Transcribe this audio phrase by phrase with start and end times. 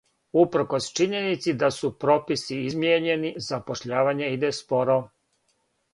[0.43, 5.01] Упркос чињеници да су прописи измијењени, запошљавање иде споро.